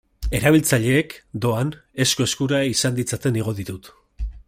[0.37, 1.13] Erabiltzaileek,
[1.45, 1.73] doan,
[2.07, 3.93] esku-eskura izan ditzaten igo ditut.